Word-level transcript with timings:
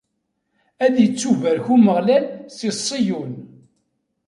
Ad 0.85 0.95
ittubarek 1.05 1.67
Umeɣlal 1.75 2.25
si 2.57 2.69
Ṣiyun. 2.85 3.33